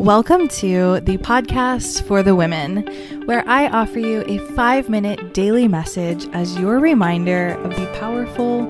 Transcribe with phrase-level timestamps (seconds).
[0.00, 2.86] Welcome to the podcast for the women,
[3.26, 8.64] where I offer you a five minute daily message as your reminder of the powerful,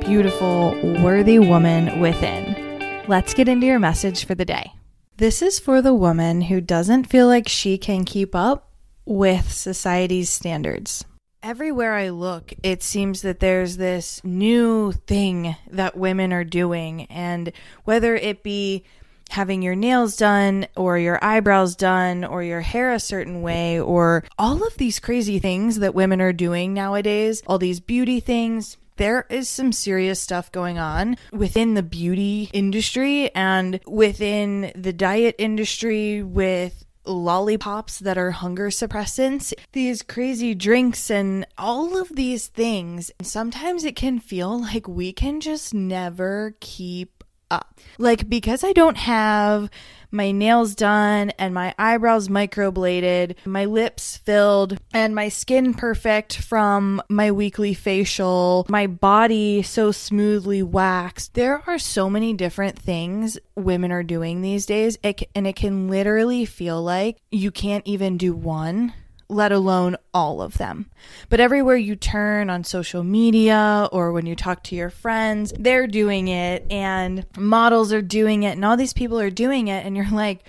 [0.00, 3.04] beautiful, worthy woman within.
[3.06, 4.72] Let's get into your message for the day.
[5.16, 8.72] This is for the woman who doesn't feel like she can keep up
[9.04, 11.04] with society's standards.
[11.40, 17.52] Everywhere I look, it seems that there's this new thing that women are doing, and
[17.84, 18.82] whether it be
[19.30, 24.24] having your nails done or your eyebrows done or your hair a certain way or
[24.38, 28.76] all of these crazy things that women are doing nowadays, all these beauty things.
[28.96, 35.34] There is some serious stuff going on within the beauty industry and within the diet
[35.38, 43.10] industry with lollipops that are hunger suppressants, these crazy drinks, and all of these things.
[43.22, 47.13] Sometimes it can feel like we can just never keep
[47.54, 47.80] up.
[47.98, 49.70] Like, because I don't have
[50.14, 57.02] my nails done and my eyebrows microbladed, my lips filled, and my skin perfect from
[57.08, 61.34] my weekly facial, my body so smoothly waxed.
[61.34, 65.88] There are so many different things women are doing these days, it, and it can
[65.88, 68.94] literally feel like you can't even do one
[69.28, 70.90] let alone all of them.
[71.28, 75.86] But everywhere you turn on social media or when you talk to your friends, they're
[75.86, 79.84] doing it and models are doing it and all these people are doing it.
[79.84, 80.44] And you're like,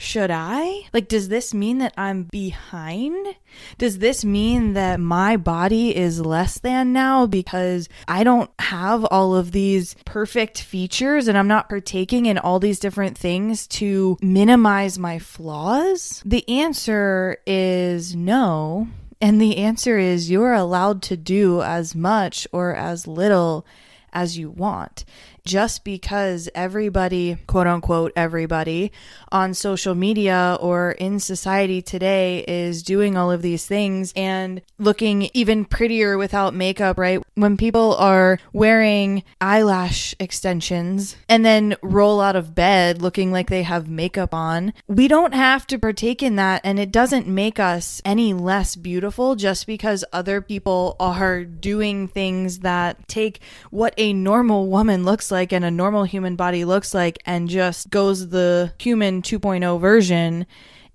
[0.00, 0.86] should I?
[0.94, 3.36] Like, does this mean that I'm behind?
[3.76, 9.36] Does this mean that my body is less than now because I don't have all
[9.36, 14.98] of these perfect features and I'm not partaking in all these different things to minimize
[14.98, 16.22] my flaws?
[16.24, 18.88] The answer is no.
[19.20, 23.66] And the answer is you're allowed to do as much or as little
[24.14, 25.04] as you want
[25.44, 28.92] just because everybody, quote unquote, everybody
[29.32, 35.28] on social media or in society today is doing all of these things and looking
[35.34, 37.22] even prettier without makeup, right?
[37.34, 43.62] When people are wearing eyelash extensions and then roll out of bed looking like they
[43.62, 46.60] have makeup on, we don't have to partake in that.
[46.64, 52.60] And it doesn't make us any less beautiful just because other people are doing things
[52.60, 53.40] that take
[53.70, 57.90] what a normal woman looks like and a normal human body looks like and just
[57.90, 60.46] goes the human 2.0 version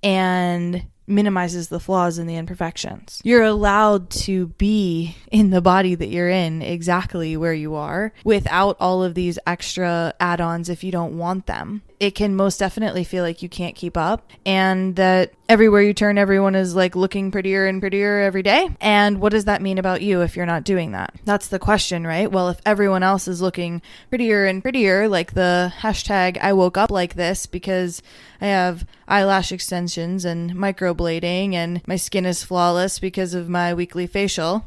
[0.04, 3.22] and minimizes the flaws and the imperfections.
[3.24, 8.78] You're allowed to be in the body that you're in exactly where you are without
[8.80, 11.82] all of these extra add ons if you don't want them.
[12.00, 16.18] It can most definitely feel like you can't keep up and that everywhere you turn
[16.18, 18.70] everyone is like looking prettier and prettier every day.
[18.82, 21.14] And what does that mean about you if you're not doing that?
[21.24, 22.30] That's the question right?
[22.30, 26.92] Well if everyone else is looking prettier and prettier like the hashtag i woke up
[26.92, 28.02] like this because
[28.42, 30.56] i have eyelash extensions and
[30.96, 34.66] microblading and my skin is flawless because of my weekly facial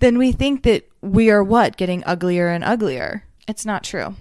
[0.00, 1.76] then we think that we are what?
[1.76, 3.24] Getting uglier and uglier.
[3.46, 4.16] It's not true.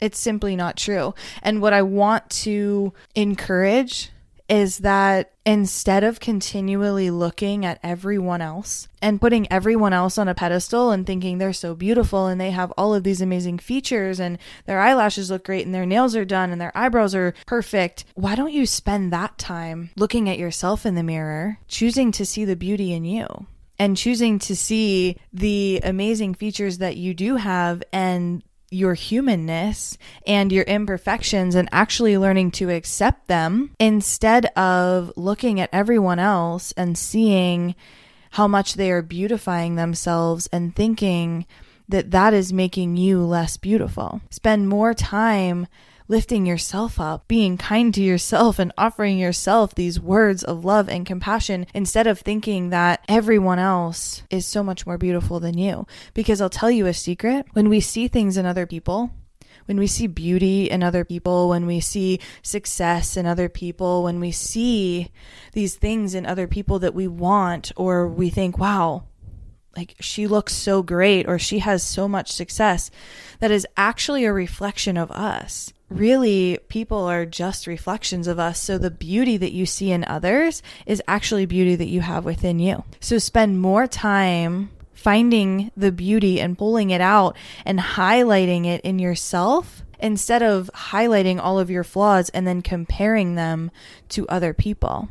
[0.00, 1.14] It's simply not true.
[1.42, 4.10] And what I want to encourage
[4.48, 10.34] is that instead of continually looking at everyone else and putting everyone else on a
[10.34, 14.38] pedestal and thinking they're so beautiful and they have all of these amazing features and
[14.66, 18.34] their eyelashes look great and their nails are done and their eyebrows are perfect, why
[18.34, 22.56] don't you spend that time looking at yourself in the mirror, choosing to see the
[22.56, 23.26] beauty in you?
[23.78, 29.96] and choosing to see the amazing features that you do have and your humanness
[30.26, 36.72] and your imperfections and actually learning to accept them instead of looking at everyone else
[36.72, 37.74] and seeing
[38.32, 41.46] how much they are beautifying themselves and thinking
[41.88, 44.20] that that is making you less beautiful.
[44.30, 45.66] Spend more time
[46.08, 51.06] lifting yourself up, being kind to yourself, and offering yourself these words of love and
[51.06, 55.86] compassion instead of thinking that everyone else is so much more beautiful than you.
[56.14, 59.10] Because I'll tell you a secret when we see things in other people,
[59.66, 64.18] when we see beauty in other people, when we see success in other people, when
[64.18, 65.10] we see
[65.52, 69.04] these things in other people that we want, or we think, wow,
[69.76, 72.90] like she looks so great or she has so much success,
[73.40, 78.60] that is actually a reflection of us really people are just reflections of us.
[78.60, 82.58] So the beauty that you see in others is actually beauty that you have within
[82.58, 82.84] you.
[83.00, 88.98] So spend more time finding the beauty and pulling it out and highlighting it in
[88.98, 93.70] yourself instead of highlighting all of your flaws and then comparing them
[94.08, 95.08] to other people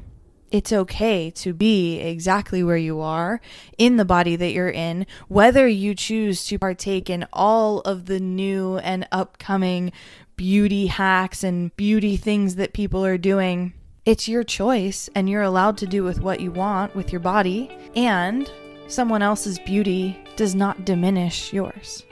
[0.52, 3.42] it's okay to be exactly where you are
[3.78, 8.20] in the body that you're in, whether you choose to partake in all of the
[8.20, 9.92] new and upcoming
[10.38, 13.74] beauty hacks and beauty things that people are doing.
[14.06, 17.70] It's your choice, and you're allowed to do with what you want with your body,
[17.96, 18.50] and
[18.88, 22.06] someone else's beauty does not diminish yours.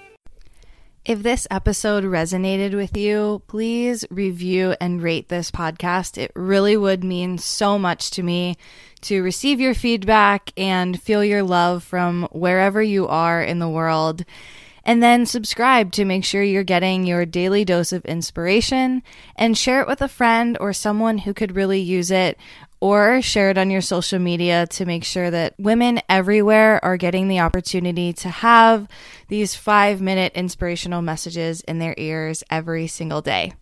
[1.06, 6.18] If this episode resonated with you, please review and rate this podcast.
[6.18, 8.58] It really would mean so much to me
[9.02, 14.26] to receive your feedback and feel your love from wherever you are in the world.
[14.86, 19.02] And then subscribe to make sure you're getting your daily dose of inspiration
[19.36, 22.38] and share it with a friend or someone who could really use it
[22.80, 27.28] or share it on your social media to make sure that women everywhere are getting
[27.28, 28.88] the opportunity to have
[29.28, 33.54] these five minute inspirational messages in their ears every single day.